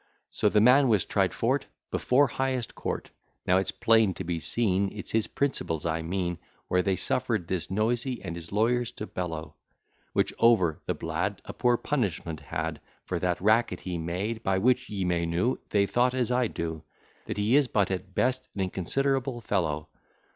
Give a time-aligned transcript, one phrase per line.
[0.31, 3.11] So the man was tried for't, Before highest court:
[3.45, 6.39] Now it's plain to be seen, It's his principles I mean,
[6.69, 9.57] Where they suffer'd this noisy and his lawyers to bellow:
[10.13, 14.41] Which over, the blade A poor punishment had For that racket he made.
[14.41, 16.81] By which ye may know They thought as I do,
[17.27, 19.89] That he is but at best an inconsiderable fellow.